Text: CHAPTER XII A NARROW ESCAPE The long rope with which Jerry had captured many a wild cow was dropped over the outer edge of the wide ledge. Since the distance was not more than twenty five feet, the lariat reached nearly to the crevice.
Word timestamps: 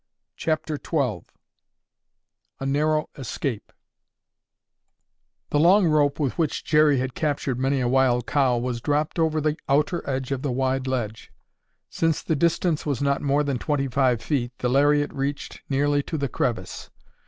CHAPTER 0.35 0.79
XII 0.83 1.25
A 2.59 2.65
NARROW 2.65 3.07
ESCAPE 3.19 3.71
The 5.51 5.59
long 5.59 5.85
rope 5.85 6.19
with 6.19 6.39
which 6.39 6.65
Jerry 6.65 6.97
had 6.97 7.13
captured 7.13 7.59
many 7.59 7.81
a 7.81 7.87
wild 7.87 8.25
cow 8.25 8.57
was 8.57 8.81
dropped 8.81 9.19
over 9.19 9.39
the 9.39 9.57
outer 9.69 10.01
edge 10.09 10.31
of 10.31 10.41
the 10.41 10.51
wide 10.51 10.87
ledge. 10.87 11.31
Since 11.87 12.23
the 12.23 12.35
distance 12.35 12.83
was 12.83 13.03
not 13.03 13.21
more 13.21 13.43
than 13.43 13.59
twenty 13.59 13.87
five 13.89 14.23
feet, 14.23 14.51
the 14.57 14.69
lariat 14.69 15.13
reached 15.13 15.61
nearly 15.69 16.01
to 16.01 16.17
the 16.17 16.27
crevice. 16.29 16.89